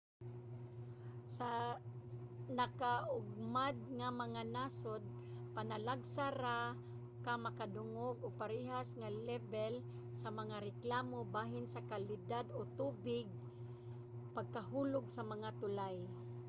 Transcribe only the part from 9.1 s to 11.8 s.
lebel sa mga reklamo bahin